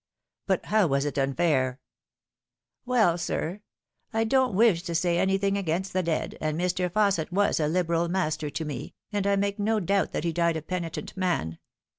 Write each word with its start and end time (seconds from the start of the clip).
"But 0.47 0.65
how 0.65 0.87
was 0.87 1.05
it 1.05 1.19
unfair 1.19 1.79
?""Well, 2.87 3.19
sir, 3.19 3.61
/ 3.91 4.25
don't 4.29 4.55
wish 4.55 4.81
to 4.81 4.95
say 4.95 5.19
anything 5.19 5.55
against 5.59 5.93
the 5.93 6.01
dead, 6.01 6.39
and 6.41 6.59
Mr. 6.59 6.89
Fausset 6.89 7.31
was 7.31 7.59
a 7.59 7.67
liberal 7.67 8.09
master 8.09 8.49
to 8.49 8.65
me, 8.65 8.95
and 9.13 9.27
I 9.27 9.35
make 9.35 9.59
no 9.59 9.79
doubt 9.79 10.11
that 10.13 10.23
he 10.23 10.33
died 10.33 10.57
a 10.57 10.63
penitent 10.63 11.15
man. 11.15 11.59